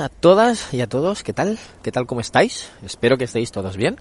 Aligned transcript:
a 0.00 0.08
todas 0.08 0.72
y 0.72 0.80
a 0.80 0.88
todos. 0.88 1.22
¿Qué 1.22 1.32
tal? 1.32 1.58
¿Qué 1.82 1.92
tal? 1.92 2.06
¿Cómo 2.06 2.20
estáis? 2.20 2.70
Espero 2.84 3.16
que 3.16 3.24
estéis 3.24 3.52
todos 3.52 3.76
bien. 3.76 3.96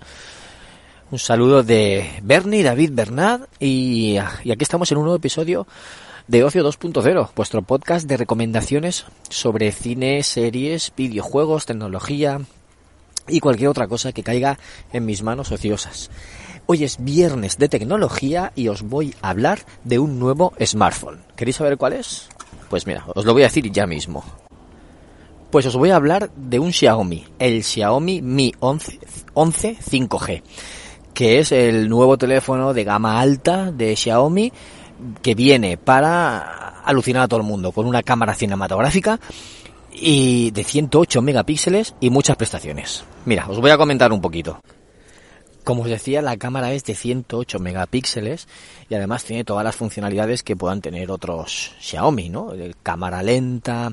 Un 1.11 1.19
saludo 1.19 1.63
de 1.63 2.09
Bernie, 2.23 2.63
David, 2.63 2.91
Bernard 2.93 3.47
y, 3.59 4.17
y 4.43 4.51
aquí 4.51 4.63
estamos 4.63 4.91
en 4.91 4.97
un 4.97 5.03
nuevo 5.03 5.17
episodio 5.17 5.67
de 6.27 6.43
Ocio 6.43 6.63
2.0, 6.67 7.29
vuestro 7.35 7.61
podcast 7.61 8.07
de 8.07 8.17
recomendaciones 8.17 9.05
sobre 9.29 9.71
cine, 9.71 10.23
series, 10.23 10.91
videojuegos, 10.97 11.65
tecnología 11.65 12.41
y 13.27 13.39
cualquier 13.39 13.69
otra 13.69 13.87
cosa 13.87 14.11
que 14.11 14.23
caiga 14.23 14.57
en 14.91 15.05
mis 15.05 15.21
manos 15.23 15.51
ociosas. 15.51 16.09
Hoy 16.65 16.83
es 16.83 16.97
viernes 16.99 17.59
de 17.59 17.69
tecnología 17.69 18.51
y 18.55 18.69
os 18.69 18.81
voy 18.81 19.13
a 19.21 19.29
hablar 19.29 19.59
de 19.83 19.99
un 19.99 20.17
nuevo 20.17 20.53
smartphone. 20.59 21.21
¿Queréis 21.35 21.57
saber 21.57 21.77
cuál 21.77 21.93
es? 21.93 22.27
Pues 22.69 22.87
mira, 22.87 23.05
os 23.13 23.25
lo 23.25 23.33
voy 23.33 23.43
a 23.43 23.45
decir 23.45 23.71
ya 23.71 23.85
mismo. 23.85 24.44
Pues 25.49 25.65
os 25.65 25.75
voy 25.75 25.91
a 25.91 25.95
hablar 25.95 26.31
de 26.35 26.59
un 26.59 26.73
Xiaomi, 26.73 27.23
el 27.39 27.63
Xiaomi 27.63 28.21
Mi 28.21 28.53
11, 28.59 28.99
11 29.33 29.77
5G, 29.77 30.41
que 31.13 31.39
es 31.39 31.51
el 31.51 31.87
nuevo 31.87 32.17
teléfono 32.17 32.73
de 32.73 32.83
gama 32.83 33.19
alta 33.19 33.71
de 33.71 33.95
Xiaomi 33.95 34.51
que 35.21 35.35
viene 35.35 35.77
para 35.77 36.81
alucinar 36.83 37.23
a 37.23 37.27
todo 37.27 37.39
el 37.39 37.45
mundo, 37.45 37.71
con 37.71 37.85
una 37.85 38.03
cámara 38.03 38.33
cinematográfica 38.33 39.19
y 39.91 40.51
de 40.51 40.63
108 40.63 41.21
megapíxeles 41.21 41.95
y 41.99 42.09
muchas 42.09 42.35
prestaciones. 42.35 43.03
Mira, 43.25 43.47
os 43.47 43.59
voy 43.59 43.71
a 43.71 43.77
comentar 43.77 44.11
un 44.11 44.21
poquito. 44.21 44.59
Como 45.63 45.81
os 45.81 45.89
decía, 45.89 46.21
la 46.21 46.37
cámara 46.37 46.73
es 46.73 46.83
de 46.83 46.93
108 46.93 47.59
megapíxeles 47.59 48.47
y 48.87 48.93
además 48.93 49.23
tiene 49.23 49.43
todas 49.43 49.63
las 49.63 49.75
funcionalidades 49.75 50.43
que 50.43 50.55
puedan 50.55 50.81
tener 50.81 51.09
otros 51.09 51.73
Xiaomi, 51.79 52.29
¿no? 52.29 52.51
Cámara 52.83 53.23
lenta, 53.23 53.91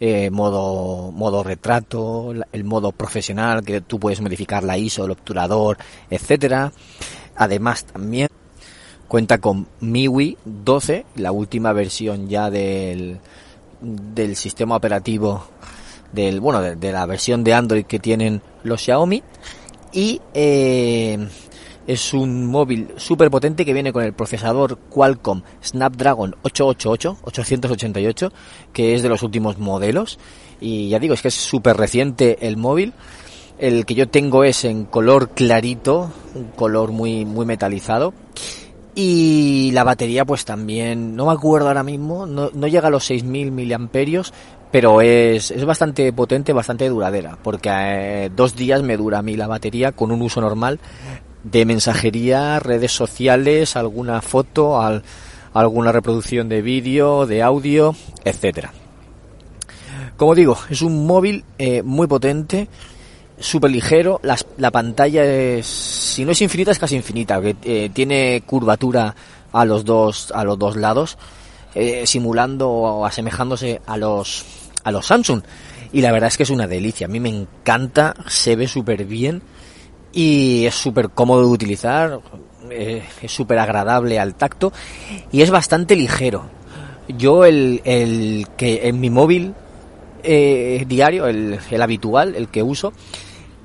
eh, 0.00 0.30
modo, 0.30 1.10
modo 1.12 1.42
retrato, 1.42 2.32
el 2.52 2.64
modo 2.64 2.92
profesional 2.92 3.64
que 3.64 3.80
tú 3.80 3.98
puedes 3.98 4.20
modificar 4.20 4.62
la 4.64 4.78
ISO, 4.78 5.04
el 5.04 5.10
obturador, 5.10 5.78
etcétera. 6.10 6.72
Además 7.36 7.84
también 7.84 8.28
cuenta 9.08 9.38
con 9.38 9.68
MIUI 9.80 10.38
12, 10.44 11.06
la 11.16 11.32
última 11.32 11.72
versión 11.72 12.28
ya 12.28 12.50
del, 12.50 13.20
del 13.80 14.36
sistema 14.36 14.76
operativo 14.76 15.44
del 16.12 16.40
bueno 16.40 16.62
de, 16.62 16.76
de 16.76 16.92
la 16.92 17.04
versión 17.06 17.44
de 17.44 17.54
Android 17.54 17.84
que 17.84 17.98
tienen 17.98 18.40
los 18.62 18.82
Xiaomi 18.82 19.22
y 19.92 20.20
eh, 20.34 21.28
es 21.88 22.12
un 22.12 22.46
móvil 22.46 22.88
súper 22.98 23.30
potente 23.30 23.64
que 23.64 23.72
viene 23.72 23.94
con 23.94 24.04
el 24.04 24.12
procesador 24.12 24.78
Qualcomm 24.90 25.40
Snapdragon 25.64 26.36
888, 26.42 27.16
888, 27.22 28.32
que 28.74 28.94
es 28.94 29.02
de 29.02 29.08
los 29.08 29.22
últimos 29.22 29.56
modelos. 29.58 30.18
Y 30.60 30.90
ya 30.90 30.98
digo, 30.98 31.14
es 31.14 31.22
que 31.22 31.28
es 31.28 31.34
súper 31.34 31.78
reciente 31.78 32.46
el 32.46 32.58
móvil. 32.58 32.92
El 33.58 33.86
que 33.86 33.94
yo 33.94 34.06
tengo 34.06 34.44
es 34.44 34.66
en 34.66 34.84
color 34.84 35.30
clarito, 35.30 36.12
un 36.34 36.48
color 36.48 36.92
muy, 36.92 37.24
muy 37.24 37.46
metalizado. 37.46 38.12
Y 38.94 39.70
la 39.72 39.82
batería 39.82 40.26
pues 40.26 40.44
también, 40.44 41.16
no 41.16 41.24
me 41.24 41.32
acuerdo 41.32 41.68
ahora 41.68 41.84
mismo, 41.84 42.26
no, 42.26 42.50
no 42.52 42.66
llega 42.66 42.88
a 42.88 42.90
los 42.90 43.10
6.000 43.10 43.50
miliamperios, 43.50 44.34
pero 44.70 45.00
es, 45.00 45.50
es 45.50 45.64
bastante 45.64 46.12
potente, 46.12 46.52
bastante 46.52 46.88
duradera, 46.88 47.38
porque 47.42 47.70
eh, 47.72 48.30
dos 48.34 48.56
días 48.56 48.82
me 48.82 48.98
dura 48.98 49.20
a 49.20 49.22
mí 49.22 49.36
la 49.36 49.46
batería 49.46 49.92
con 49.92 50.10
un 50.10 50.20
uso 50.20 50.40
normal 50.40 50.80
de 51.44 51.64
mensajería, 51.64 52.58
redes 52.60 52.92
sociales, 52.92 53.76
alguna 53.76 54.20
foto, 54.22 54.80
al, 54.80 55.02
alguna 55.54 55.92
reproducción 55.92 56.48
de 56.48 56.62
vídeo, 56.62 57.26
de 57.26 57.42
audio, 57.42 57.94
etcétera. 58.24 58.72
Como 60.16 60.34
digo, 60.34 60.58
es 60.68 60.82
un 60.82 61.06
móvil 61.06 61.44
eh, 61.58 61.82
muy 61.82 62.06
potente, 62.06 62.68
súper 63.38 63.70
ligero, 63.70 64.20
las, 64.22 64.46
la 64.56 64.70
pantalla 64.70 65.24
es, 65.24 65.66
si 65.66 66.24
no 66.24 66.32
es 66.32 66.42
infinita, 66.42 66.72
es 66.72 66.78
casi 66.78 66.96
infinita, 66.96 67.40
que 67.40 67.56
eh, 67.62 67.90
tiene 67.92 68.42
curvatura 68.44 69.14
a 69.52 69.64
los 69.64 69.84
dos, 69.84 70.32
a 70.34 70.42
los 70.44 70.58
dos 70.58 70.76
lados, 70.76 71.18
eh, 71.74 72.06
simulando 72.06 72.68
o 72.68 73.06
asemejándose 73.06 73.80
a 73.86 73.96
los, 73.96 74.44
a 74.82 74.90
los 74.90 75.06
Samsung. 75.06 75.42
Y 75.92 76.00
la 76.00 76.12
verdad 76.12 76.28
es 76.28 76.36
que 76.36 76.42
es 76.42 76.50
una 76.50 76.66
delicia, 76.66 77.06
a 77.06 77.10
mí 77.10 77.20
me 77.20 77.30
encanta, 77.30 78.14
se 78.26 78.56
ve 78.56 78.66
súper 78.66 79.04
bien 79.04 79.40
y 80.12 80.66
es 80.66 80.74
súper 80.74 81.10
cómodo 81.10 81.42
de 81.42 81.48
utilizar, 81.48 82.20
eh, 82.70 83.02
es 83.22 83.32
súper 83.32 83.58
agradable 83.58 84.18
al 84.18 84.34
tacto 84.34 84.72
y 85.32 85.42
es 85.42 85.50
bastante 85.50 85.96
ligero. 85.96 86.44
Yo 87.08 87.44
el, 87.44 87.80
el 87.84 88.46
que 88.56 88.88
en 88.88 89.00
mi 89.00 89.10
móvil 89.10 89.54
eh, 90.22 90.84
diario, 90.86 91.26
el, 91.26 91.58
el 91.70 91.82
habitual, 91.82 92.34
el 92.34 92.48
que 92.48 92.62
uso, 92.62 92.92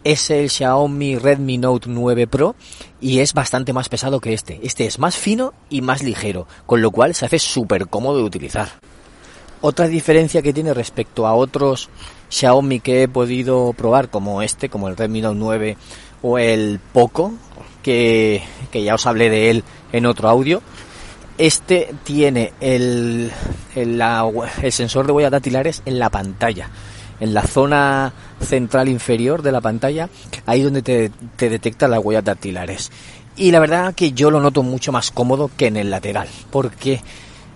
es 0.03 0.29
el 0.29 0.49
Xiaomi 0.49 1.17
Redmi 1.17 1.57
Note 1.57 1.89
9 1.89 2.27
Pro 2.27 2.55
y 2.99 3.19
es 3.19 3.33
bastante 3.33 3.73
más 3.73 3.89
pesado 3.89 4.19
que 4.19 4.33
este. 4.33 4.59
Este 4.63 4.85
es 4.85 4.99
más 4.99 5.15
fino 5.15 5.53
y 5.69 5.81
más 5.81 6.03
ligero, 6.03 6.47
con 6.65 6.81
lo 6.81 6.91
cual 6.91 7.15
se 7.15 7.25
hace 7.25 7.39
súper 7.39 7.87
cómodo 7.87 8.17
de 8.17 8.23
utilizar. 8.23 8.69
Otra 9.61 9.87
diferencia 9.87 10.41
que 10.41 10.51
tiene 10.51 10.73
respecto 10.73 11.25
a 11.25 11.35
otros 11.35 11.89
Xiaomi 12.29 12.81
que 12.81 13.03
he 13.03 13.07
podido 13.07 13.71
probar, 13.73 14.09
como 14.09 14.41
este, 14.41 14.67
como 14.67 14.89
el 14.89 14.97
Redmi 14.97 15.21
Note 15.21 15.39
9 15.39 15.77
o 16.23 16.39
el 16.39 16.79
Poco, 16.91 17.33
que, 17.83 18.41
que 18.71 18.83
ya 18.83 18.95
os 18.95 19.05
hablé 19.05 19.29
de 19.29 19.51
él 19.51 19.63
en 19.91 20.07
otro 20.07 20.29
audio, 20.29 20.63
este 21.37 21.93
tiene 22.03 22.53
el, 22.59 23.31
el, 23.75 24.71
sensor 24.71 25.05
de 25.05 25.13
huellas 25.13 25.31
dactilares 25.31 25.83
en 25.85 25.99
la 25.99 26.09
pantalla 26.09 26.69
en 27.19 27.33
la 27.33 27.43
zona 27.43 28.11
central 28.41 28.89
inferior 28.89 29.43
de 29.43 29.51
la 29.51 29.61
pantalla, 29.61 30.09
ahí 30.45 30.61
donde 30.61 30.81
te, 30.81 31.09
te 31.37 31.49
detecta 31.49 31.87
las 31.87 32.03
huellas 32.03 32.25
dactilares. 32.25 32.91
Y 33.37 33.51
la 33.51 33.59
verdad 33.59 33.95
que 33.95 34.11
yo 34.11 34.29
lo 34.29 34.41
noto 34.41 34.61
mucho 34.61 34.91
más 34.91 35.11
cómodo 35.11 35.49
que 35.55 35.67
en 35.67 35.77
el 35.77 35.89
lateral, 35.89 36.27
porque 36.51 37.01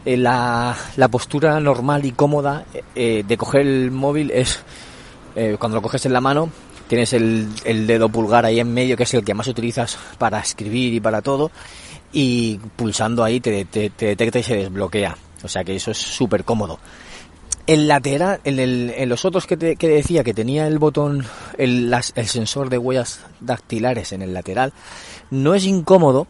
eh, 0.06 0.16
la, 0.16 0.76
la 0.96 1.08
postura 1.10 1.60
normal 1.60 2.06
y 2.06 2.14
cómoda 2.14 2.66
eh, 2.96 3.26
de 3.28 3.38
coger 3.38 3.62
el 3.62 3.92
móvil 3.92 4.32
es 4.32 4.62
eh, 5.36 5.58
cuando 5.60 5.76
lo 5.76 5.82
coges 5.82 6.06
en 6.06 6.14
la 6.14 6.22
mano, 6.22 6.50
tienes 6.88 7.14
el, 7.14 7.48
el 7.66 7.88
dedo 7.88 8.10
pulgar 8.10 8.46
ahí 8.46 8.60
en 8.60 8.74
medio, 8.74 8.98
que 8.98 9.04
es 9.04 9.14
el 9.14 9.24
que 9.24 9.34
más 9.34 9.48
utilizas 9.48 9.98
para 10.18 10.40
escribir 10.40 10.94
y 10.94 11.00
para 11.00 11.22
todo, 11.22 11.52
y 12.12 12.60
pulsando 12.76 13.24
ahí 13.24 13.40
te, 13.40 13.66
te, 13.66 13.90
te 13.90 14.08
detecta 14.08 14.40
y 14.40 14.44
se 14.44 14.56
desbloquea. 14.56 15.18
O 15.44 15.48
sea 15.48 15.64
que 15.64 15.76
eso 15.76 15.92
es 15.92 15.98
súper 15.98 16.44
cómodo. 16.44 16.80
El 17.68 17.88
lateral, 17.88 18.40
en, 18.46 18.60
el, 18.60 18.94
en 18.96 19.10
los 19.10 19.26
otros 19.26 19.46
que, 19.46 19.58
te, 19.58 19.76
que, 19.76 19.90
decía 19.90 20.24
que 20.24 20.34
tenía 20.34 20.68
el 20.68 20.80
botón, 20.80 21.26
el, 21.58 21.90
las, 21.90 22.14
el 22.16 22.28
sensor 22.28 22.70
de 22.70 22.78
huellas 22.78 23.20
dactilares 23.42 24.14
en 24.14 24.22
el 24.22 24.34
lateral, 24.34 24.72
no 25.32 25.54
es 25.54 25.66
incómodo, 25.66 26.28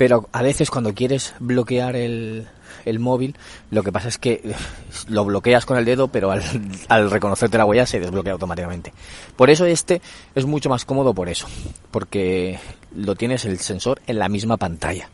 pero 0.00 0.30
a 0.32 0.40
veces 0.40 0.70
cuando 0.70 0.94
quieres 0.94 1.34
bloquear 1.40 1.94
el, 1.94 2.46
el 2.86 2.98
móvil, 3.00 3.36
lo 3.70 3.82
que 3.82 3.92
pasa 3.92 4.08
es 4.08 4.16
que 4.16 4.54
lo 5.08 5.26
bloqueas 5.26 5.66
con 5.66 5.76
el 5.76 5.84
dedo, 5.84 6.08
pero 6.08 6.30
al, 6.30 6.42
al, 6.88 7.10
reconocerte 7.10 7.58
la 7.58 7.66
huella 7.66 7.84
se 7.84 8.00
desbloquea 8.00 8.32
automáticamente. 8.32 8.94
Por 9.36 9.50
eso 9.50 9.66
este 9.66 10.00
es 10.34 10.46
mucho 10.46 10.70
más 10.70 10.86
cómodo 10.86 11.12
por 11.12 11.28
eso, 11.28 11.48
porque 11.90 12.58
lo 12.96 13.14
tienes 13.14 13.44
el 13.44 13.58
sensor 13.58 14.00
en 14.06 14.18
la 14.18 14.30
misma 14.30 14.56
pantalla. 14.56 15.10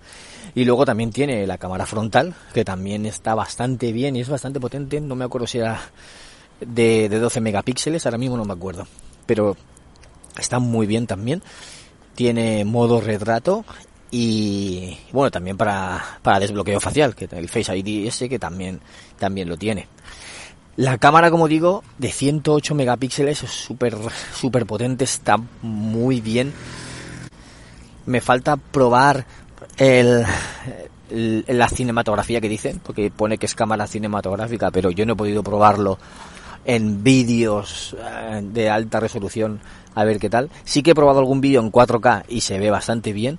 Y 0.54 0.64
luego 0.64 0.84
también 0.84 1.10
tiene 1.10 1.44
la 1.48 1.58
cámara 1.58 1.84
frontal, 1.84 2.36
que 2.54 2.64
también 2.64 3.06
está 3.06 3.34
bastante 3.34 3.90
bien 3.90 4.14
y 4.14 4.20
es 4.20 4.28
bastante 4.28 4.60
potente. 4.60 5.00
No 5.00 5.16
me 5.16 5.24
acuerdo 5.24 5.48
si 5.48 5.58
era 5.58 5.80
de, 6.60 7.08
de 7.08 7.18
12 7.18 7.40
megapíxeles, 7.40 8.06
ahora 8.06 8.18
mismo 8.18 8.36
no 8.36 8.44
me 8.44 8.52
acuerdo. 8.52 8.86
Pero 9.26 9.56
está 10.38 10.60
muy 10.60 10.86
bien 10.86 11.08
también. 11.08 11.42
Tiene 12.14 12.64
modo 12.64 13.00
retrato 13.00 13.64
y 14.10 14.96
bueno, 15.12 15.30
también 15.30 15.56
para, 15.56 16.02
para 16.22 16.40
desbloqueo 16.40 16.80
facial, 16.80 17.14
que 17.14 17.28
el 17.30 17.48
Face 17.48 17.76
ID 17.76 18.06
ese 18.06 18.28
que 18.28 18.38
también, 18.38 18.80
también 19.18 19.48
lo 19.48 19.56
tiene. 19.56 19.88
La 20.76 20.98
cámara, 20.98 21.30
como 21.30 21.48
digo, 21.48 21.82
de 21.98 22.12
108 22.12 22.74
megapíxeles 22.74 23.42
es 23.42 23.50
súper, 23.50 23.96
súper 24.34 24.66
potente, 24.66 25.04
está 25.04 25.38
muy 25.62 26.20
bien. 26.20 26.52
Me 28.04 28.20
falta 28.20 28.56
probar 28.56 29.26
el, 29.78 30.24
el, 31.10 31.44
la 31.48 31.68
cinematografía 31.68 32.40
que 32.40 32.48
dicen, 32.48 32.80
porque 32.84 33.10
pone 33.10 33.38
que 33.38 33.46
es 33.46 33.54
cámara 33.54 33.86
cinematográfica, 33.86 34.70
pero 34.70 34.90
yo 34.90 35.06
no 35.06 35.14
he 35.14 35.16
podido 35.16 35.42
probarlo 35.42 35.98
en 36.66 37.02
vídeos 37.02 37.96
eh, 37.98 38.42
de 38.42 38.68
alta 38.68 39.00
resolución 39.00 39.60
a 39.94 40.04
ver 40.04 40.18
qué 40.18 40.28
tal. 40.28 40.50
Sí 40.64 40.82
que 40.82 40.90
he 40.90 40.94
probado 40.94 41.20
algún 41.20 41.40
vídeo 41.40 41.60
en 41.60 41.72
4K 41.72 42.24
y 42.28 42.42
se 42.42 42.58
ve 42.58 42.70
bastante 42.70 43.12
bien, 43.12 43.38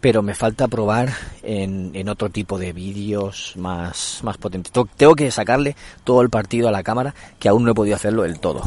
pero 0.00 0.22
me 0.22 0.34
falta 0.34 0.68
probar 0.68 1.12
en, 1.42 1.90
en 1.94 2.08
otro 2.08 2.30
tipo 2.30 2.58
de 2.58 2.72
vídeos 2.72 3.54
más, 3.56 4.20
más 4.22 4.36
potentes. 4.36 4.72
Tengo 4.96 5.14
que 5.14 5.30
sacarle 5.30 5.76
todo 6.04 6.22
el 6.22 6.30
partido 6.30 6.68
a 6.68 6.72
la 6.72 6.82
cámara, 6.82 7.14
que 7.38 7.48
aún 7.48 7.64
no 7.64 7.72
he 7.72 7.74
podido 7.74 7.96
hacerlo 7.96 8.22
del 8.22 8.38
todo. 8.38 8.62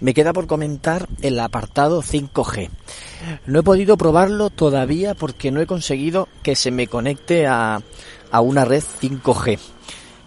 Me 0.00 0.12
queda 0.12 0.32
por 0.32 0.46
comentar 0.46 1.08
el 1.22 1.38
apartado 1.40 2.02
5G. 2.02 2.68
No 3.46 3.60
he 3.60 3.62
podido 3.62 3.96
probarlo 3.96 4.50
todavía 4.50 5.14
porque 5.14 5.50
no 5.50 5.60
he 5.60 5.66
conseguido 5.66 6.28
que 6.42 6.56
se 6.56 6.70
me 6.70 6.88
conecte 6.88 7.46
a, 7.46 7.80
a 8.30 8.40
una 8.40 8.64
red 8.64 8.82
5G. 8.82 9.58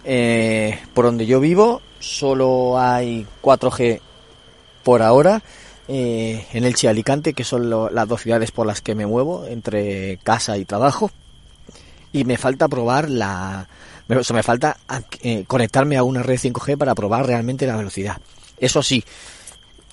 Eh, 0.04 0.80
por 0.94 1.06
donde 1.06 1.26
yo 1.26 1.40
vivo 1.40 1.82
solo 2.00 2.80
hay 2.80 3.28
4G 3.42 4.00
por 4.84 5.02
ahora 5.02 5.44
eh, 5.88 6.46
en 6.54 6.66
el 6.66 6.76
y 6.82 6.88
Alicante, 6.88 7.34
que 7.34 7.44
son 7.44 7.70
las 7.70 8.08
dos 8.08 8.22
ciudades 8.22 8.52
por 8.52 8.68
las 8.68 8.82
que 8.82 8.96
me 8.96 9.06
muevo 9.06 9.46
entre 9.46 10.18
casa 10.24 10.58
y 10.58 10.66
trabajo. 10.66 11.12
Y 12.12 12.24
me 12.26 12.38
falta 12.38 12.68
probar 12.68 13.10
la... 13.10 13.68
Me, 14.08 14.16
me 14.16 14.44
falta 14.44 14.78
eh, 15.22 15.44
conectarme 15.48 15.98
a 15.98 16.04
una 16.04 16.24
red 16.24 16.38
5G 16.38 16.78
para 16.78 16.96
probar 16.96 17.26
realmente 17.26 17.68
la 17.68 17.76
velocidad. 17.76 18.18
Eso 18.58 18.82
sí, 18.82 19.04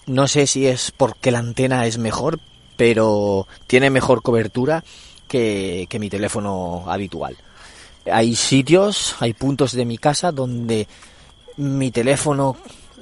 no 0.07 0.29
sé 0.29 0.47
si 0.47 0.67
es 0.67 0.93
porque 0.97 1.31
la 1.31 1.41
antena 1.41 1.87
es 1.87 1.99
mejor, 1.99 2.39
pero 2.77 3.47
tiene 3.67 3.91
mejor 3.91 4.23
cobertura 4.23 4.85
que, 5.27 5.87
que 5.89 5.99
mi 5.99 6.11
teléfono 6.11 6.85
habitual. 6.87 7.37
Hay 8.11 8.37
sitios, 8.37 9.17
hay 9.21 9.33
puntos 9.33 9.73
de 9.73 9.85
mi 9.85 9.99
casa 9.99 10.31
donde 10.31 10.87
mi 11.57 11.91
teléfono 11.91 12.57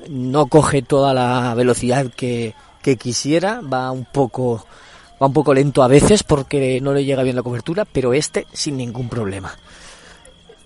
no 0.08 0.46
coge 0.46 0.82
toda 0.82 1.14
la 1.14 1.54
velocidad 1.54 2.10
que, 2.10 2.54
que 2.82 2.96
quisiera, 2.96 3.60
va 3.60 3.90
un 3.90 4.04
poco 4.04 4.66
va 5.22 5.26
un 5.26 5.32
poco 5.32 5.54
lento 5.54 5.82
a 5.82 5.88
veces 5.88 6.22
porque 6.22 6.80
no 6.80 6.92
le 6.92 7.04
llega 7.04 7.22
bien 7.22 7.36
la 7.36 7.42
cobertura, 7.42 7.84
pero 7.84 8.12
este 8.12 8.46
sin 8.52 8.76
ningún 8.76 9.08
problema. 9.08 9.56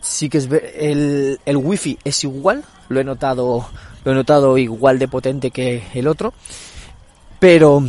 Sí 0.00 0.28
que 0.28 0.38
es 0.38 0.48
el, 0.78 1.40
el 1.44 1.56
wifi 1.56 1.98
es 2.04 2.24
igual, 2.24 2.64
lo 2.88 3.00
he 3.00 3.04
notado 3.04 3.68
lo 4.04 4.12
he 4.12 4.14
notado 4.14 4.56
igual 4.56 4.98
de 4.98 5.08
potente 5.08 5.50
que 5.50 5.82
el 5.94 6.08
otro, 6.08 6.32
pero 7.38 7.82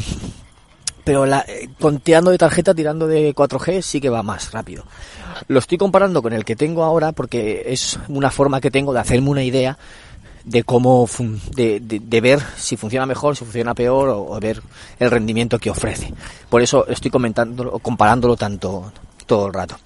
pero 1.08 1.26
la, 1.26 1.46
conteando 1.80 2.32
de 2.32 2.38
tarjeta 2.38 2.74
tirando 2.74 3.08
de 3.08 3.34
4G 3.34 3.82
sí 3.82 4.02
que 4.02 4.10
va 4.10 4.24
más 4.24 4.52
rápido. 4.52 4.84
Lo 5.48 5.60
estoy 5.60 5.78
comparando 5.78 6.22
con 6.22 6.34
el 6.34 6.44
que 6.44 6.58
tengo 6.58 6.84
ahora 6.84 7.14
porque 7.14 7.64
es 7.68 7.98
una 8.10 8.30
forma 8.30 8.60
que 8.60 8.72
tengo 8.72 8.92
de 8.92 9.00
hacerme 9.00 9.30
una 9.30 9.44
idea 9.44 9.78
de 10.48 10.64
cómo 10.64 11.08
de, 11.56 11.82
de, 11.82 12.22
ver 12.22 12.42
si 12.56 12.78
funciona 12.78 13.06
mejor, 13.06 13.36
si 13.36 13.44
funciona 13.44 13.76
peor 13.76 14.08
o, 14.10 14.40
ver 14.40 14.62
el 14.98 15.12
rendimiento 15.12 15.60
que 15.60 15.70
ofrece. 15.70 16.14
Por 16.50 16.62
eso 16.62 16.88
estoy 16.88 17.12
comentando, 17.12 17.78
comparándolo 17.80 18.38
tanto 18.38 18.94
todo 19.26 19.48
el 19.48 19.54
rato. 19.54 19.78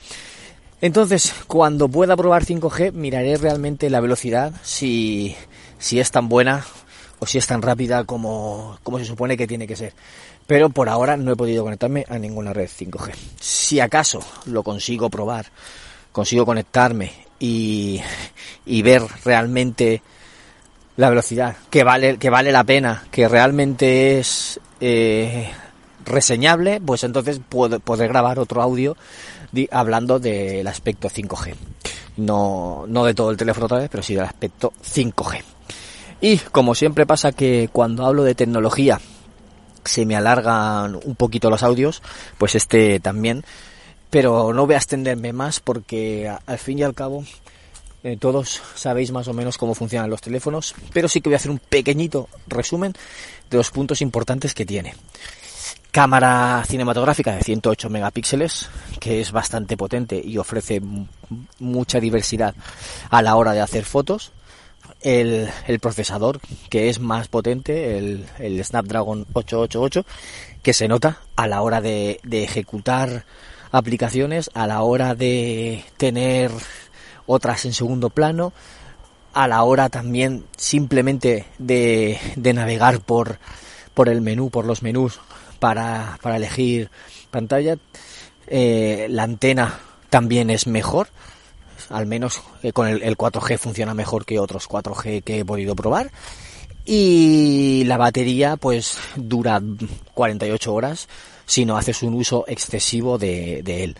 Entonces, 0.79 1.33
cuando 1.47 1.89
pueda 1.89 2.15
probar 2.15 2.45
5G, 2.45 2.91
miraré 2.91 3.37
realmente 3.37 3.89
la 3.89 4.01
velocidad, 4.01 4.53
si, 4.61 5.35
si 5.79 5.99
es 5.99 6.11
tan 6.11 6.29
buena 6.29 6.63
o 7.17 7.25
si 7.25 7.39
es 7.39 7.47
tan 7.47 7.63
rápida 7.63 8.03
como, 8.03 8.77
como 8.83 8.99
se 8.99 9.05
supone 9.05 9.37
que 9.37 9.47
tiene 9.47 9.65
que 9.65 9.75
ser. 9.75 9.93
Pero 10.45 10.69
por 10.69 10.89
ahora 10.89 11.17
no 11.17 11.31
he 11.31 11.35
podido 11.35 11.63
conectarme 11.63 12.05
a 12.07 12.19
ninguna 12.19 12.53
red 12.53 12.69
5G. 12.69 13.13
Si 13.39 13.79
acaso 13.79 14.19
lo 14.45 14.61
consigo 14.61 15.09
probar, 15.09 15.47
consigo 16.11 16.45
conectarme 16.45 17.13
y, 17.39 17.99
y 18.65 18.83
ver 18.83 19.03
realmente 19.25 20.03
la 20.97 21.09
velocidad, 21.09 21.55
que 21.69 21.83
vale, 21.83 22.17
que 22.17 22.29
vale 22.29 22.51
la 22.51 22.63
pena, 22.63 23.03
que 23.11 23.27
realmente 23.27 24.19
es 24.19 24.59
eh, 24.79 25.49
reseñable, 26.05 26.81
pues 26.81 27.03
entonces 27.03 27.39
puedo, 27.47 27.79
podré 27.79 28.07
grabar 28.07 28.39
otro 28.39 28.61
audio 28.61 28.97
hablando 29.71 30.19
del 30.19 30.67
aspecto 30.67 31.09
5G. 31.09 31.55
No, 32.17 32.85
no 32.87 33.05
de 33.05 33.13
todo 33.13 33.31
el 33.31 33.37
teléfono 33.37 33.65
otra 33.65 33.79
vez, 33.79 33.89
pero 33.89 34.03
sí 34.03 34.15
del 34.15 34.25
aspecto 34.25 34.73
5G. 34.83 35.41
Y 36.21 36.37
como 36.37 36.75
siempre 36.75 37.05
pasa 37.05 37.31
que 37.31 37.69
cuando 37.71 38.05
hablo 38.05 38.23
de 38.23 38.35
tecnología 38.35 38.99
se 39.83 40.05
me 40.05 40.15
alargan 40.15 40.99
un 41.03 41.15
poquito 41.15 41.49
los 41.49 41.63
audios, 41.63 42.01
pues 42.37 42.55
este 42.55 42.99
también. 42.99 43.43
Pero 44.09 44.53
no 44.53 44.65
voy 44.65 44.75
a 44.75 44.77
extenderme 44.77 45.33
más 45.33 45.59
porque 45.59 46.31
al 46.45 46.57
fin 46.59 46.79
y 46.79 46.83
al 46.83 46.93
cabo 46.93 47.23
eh, 48.03 48.17
todos 48.19 48.61
sabéis 48.75 49.11
más 49.11 49.27
o 49.27 49.33
menos 49.33 49.57
cómo 49.57 49.75
funcionan 49.75 50.09
los 50.09 50.21
teléfonos, 50.21 50.73
pero 50.91 51.07
sí 51.07 51.21
que 51.21 51.29
voy 51.29 51.35
a 51.35 51.37
hacer 51.37 51.51
un 51.51 51.59
pequeñito 51.59 52.29
resumen 52.47 52.93
de 53.49 53.57
los 53.57 53.69
puntos 53.69 54.01
importantes 54.01 54.53
que 54.53 54.65
tiene. 54.65 54.95
Cámara 55.91 56.63
cinematográfica 56.67 57.35
de 57.35 57.43
108 57.43 57.89
megapíxeles, 57.89 58.69
que 58.99 59.21
es 59.21 59.31
bastante 59.31 59.77
potente 59.77 60.21
y 60.23 60.37
ofrece 60.37 60.81
mucha 61.59 61.99
diversidad 61.99 62.55
a 63.09 63.21
la 63.21 63.35
hora 63.35 63.53
de 63.53 63.61
hacer 63.61 63.85
fotos. 63.85 64.31
El, 65.01 65.49
procesador, 65.81 66.39
que 66.69 66.89
es 66.89 66.99
más 66.99 67.27
potente, 67.27 67.97
el, 67.97 68.63
Snapdragon 68.63 69.25
888, 69.33 70.05
que 70.61 70.73
se 70.73 70.87
nota 70.87 71.19
a 71.35 71.47
la 71.47 71.61
hora 71.61 71.81
de 71.81 72.19
ejecutar 72.31 73.25
aplicaciones, 73.71 74.49
a 74.53 74.67
la 74.67 74.81
hora 74.81 75.15
de 75.15 75.83
tener 75.97 76.51
otras 77.31 77.65
en 77.65 77.73
segundo 77.73 78.09
plano, 78.09 78.53
a 79.33 79.47
la 79.47 79.63
hora 79.63 79.89
también 79.89 80.45
simplemente 80.57 81.45
de, 81.57 82.19
de 82.35 82.53
navegar 82.53 82.99
por, 82.99 83.39
por 83.93 84.09
el 84.09 84.21
menú, 84.21 84.49
por 84.49 84.65
los 84.65 84.83
menús 84.83 85.19
para, 85.59 86.19
para 86.21 86.37
elegir 86.37 86.89
pantalla. 87.29 87.77
Eh, 88.47 89.07
la 89.09 89.23
antena 89.23 89.79
también 90.09 90.49
es 90.49 90.67
mejor, 90.67 91.07
al 91.89 92.05
menos 92.05 92.41
eh, 92.63 92.73
con 92.73 92.87
el, 92.87 93.01
el 93.03 93.17
4G 93.17 93.57
funciona 93.57 93.93
mejor 93.93 94.25
que 94.25 94.39
otros 94.39 94.67
4G 94.67 95.23
que 95.23 95.39
he 95.39 95.45
podido 95.45 95.75
probar. 95.75 96.11
Y 96.83 97.83
la 97.85 97.97
batería 97.97 98.57
pues 98.57 98.97
dura 99.15 99.61
48 100.13 100.73
horas 100.73 101.07
si 101.45 101.63
no 101.63 101.77
haces 101.77 102.01
un 102.01 102.15
uso 102.15 102.43
excesivo 102.47 103.17
de, 103.17 103.61
de 103.63 103.83
él 103.83 103.95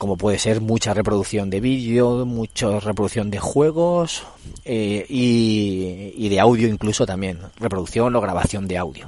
como 0.00 0.16
puede 0.16 0.38
ser 0.38 0.62
mucha 0.62 0.94
reproducción 0.94 1.50
de 1.50 1.60
vídeo, 1.60 2.24
mucha 2.24 2.80
reproducción 2.80 3.30
de 3.30 3.38
juegos 3.38 4.22
eh, 4.64 5.04
y, 5.06 6.26
de 6.26 6.40
audio 6.40 6.68
incluso 6.68 7.04
también, 7.04 7.38
reproducción 7.58 8.16
o 8.16 8.20
grabación 8.22 8.66
de 8.66 8.78
audio. 8.78 9.04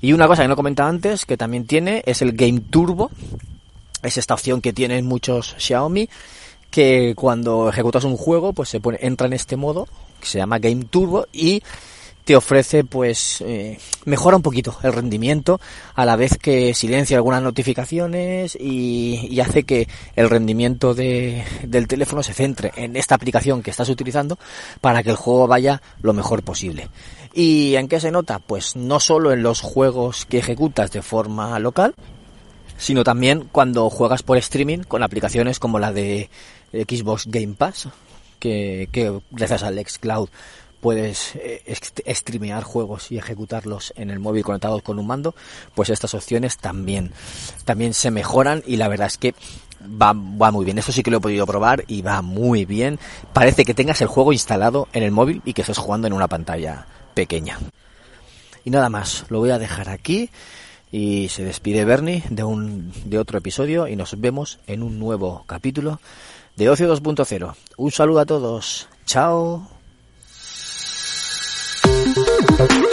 Y 0.00 0.12
una 0.12 0.26
cosa 0.26 0.42
que 0.42 0.48
no 0.48 0.54
he 0.54 0.56
comentado 0.56 0.88
antes, 0.88 1.24
que 1.24 1.36
también 1.36 1.68
tiene, 1.68 2.02
es 2.04 2.20
el 2.20 2.32
Game 2.32 2.58
Turbo. 2.68 3.12
Es 4.02 4.18
esta 4.18 4.34
opción 4.34 4.60
que 4.60 4.72
tienen 4.72 5.06
muchos 5.06 5.54
Xiaomi, 5.56 6.08
que 6.68 7.14
cuando 7.14 7.68
ejecutas 7.68 8.02
un 8.02 8.16
juego, 8.16 8.52
pues 8.52 8.70
se 8.70 8.80
pone, 8.80 8.98
entra 9.00 9.28
en 9.28 9.34
este 9.34 9.54
modo, 9.54 9.86
que 10.20 10.26
se 10.26 10.38
llama 10.38 10.58
Game 10.58 10.86
Turbo, 10.86 11.26
y 11.32 11.62
te 12.28 12.36
ofrece 12.36 12.84
pues 12.84 13.40
eh, 13.40 13.78
mejora 14.04 14.36
un 14.36 14.42
poquito 14.42 14.76
el 14.82 14.92
rendimiento 14.92 15.62
a 15.94 16.04
la 16.04 16.14
vez 16.14 16.36
que 16.36 16.74
silencia 16.74 17.16
algunas 17.16 17.42
notificaciones 17.42 18.54
y, 18.54 19.40
hace 19.40 19.62
que 19.62 19.88
el 20.14 20.28
rendimiento 20.28 20.92
de, 20.92 21.42
del 21.62 21.88
teléfono 21.88 22.22
se 22.22 22.34
centre 22.34 22.70
en 22.76 22.96
esta 22.96 23.14
aplicación 23.14 23.62
que 23.62 23.70
estás 23.70 23.88
utilizando 23.88 24.38
para 24.82 25.02
que 25.02 25.08
el 25.08 25.16
juego 25.16 25.46
vaya 25.46 25.80
lo 26.02 26.12
mejor 26.12 26.42
posible. 26.42 26.90
¿Y 27.32 27.76
en 27.76 27.88
qué 27.88 27.98
se 27.98 28.10
nota? 28.10 28.40
Pues 28.40 28.76
no 28.76 29.00
solo 29.00 29.32
en 29.32 29.42
los 29.42 29.62
juegos 29.62 30.26
que 30.26 30.36
ejecutas 30.36 30.90
de 30.90 31.00
forma 31.00 31.58
local, 31.58 31.94
sino 32.76 33.04
también 33.04 33.48
cuando 33.50 33.88
juegas 33.88 34.22
por 34.22 34.36
streaming 34.36 34.80
con 34.80 35.02
aplicaciones 35.02 35.58
como 35.58 35.78
la 35.78 35.94
de 35.94 36.28
Xbox 36.74 37.24
Game 37.26 37.54
Pass, 37.54 37.88
que, 38.38 38.90
que 38.92 39.18
gracias 39.30 39.62
al 39.62 39.82
Xcloud 39.82 40.28
puedes 40.80 41.34
eh, 41.36 41.62
streamear 42.14 42.62
juegos 42.62 43.10
y 43.10 43.18
ejecutarlos 43.18 43.92
en 43.96 44.10
el 44.10 44.18
móvil 44.18 44.44
conectado 44.44 44.80
con 44.80 44.98
un 44.98 45.06
mando, 45.06 45.34
pues 45.74 45.90
estas 45.90 46.14
opciones 46.14 46.58
también, 46.58 47.12
también 47.64 47.94
se 47.94 48.10
mejoran 48.10 48.62
y 48.66 48.76
la 48.76 48.88
verdad 48.88 49.08
es 49.08 49.18
que 49.18 49.34
va, 49.82 50.12
va 50.14 50.50
muy 50.50 50.64
bien. 50.64 50.78
Esto 50.78 50.92
sí 50.92 51.02
que 51.02 51.10
lo 51.10 51.18
he 51.18 51.20
podido 51.20 51.46
probar 51.46 51.84
y 51.86 52.02
va 52.02 52.22
muy 52.22 52.64
bien. 52.64 52.98
Parece 53.32 53.64
que 53.64 53.74
tengas 53.74 54.00
el 54.00 54.08
juego 54.08 54.32
instalado 54.32 54.88
en 54.92 55.02
el 55.02 55.10
móvil 55.10 55.42
y 55.44 55.52
que 55.52 55.62
estés 55.62 55.78
jugando 55.78 56.06
en 56.06 56.12
una 56.12 56.28
pantalla 56.28 56.86
pequeña. 57.14 57.58
Y 58.64 58.70
nada 58.70 58.88
más, 58.88 59.24
lo 59.28 59.38
voy 59.38 59.50
a 59.50 59.58
dejar 59.58 59.88
aquí 59.88 60.30
y 60.90 61.28
se 61.28 61.44
despide 61.44 61.84
Bernie 61.84 62.22
de 62.30 62.44
un 62.44 62.92
de 63.04 63.18
otro 63.18 63.38
episodio 63.38 63.88
y 63.88 63.96
nos 63.96 64.18
vemos 64.20 64.58
en 64.66 64.82
un 64.82 64.98
nuevo 64.98 65.44
capítulo 65.46 66.00
de 66.56 66.68
Ocio 66.70 66.92
2.0. 66.94 67.54
Un 67.76 67.90
saludo 67.90 68.20
a 68.20 68.26
todos. 68.26 68.88
Chao. 69.06 69.77
Thank 72.58 72.72
you. 72.72 72.87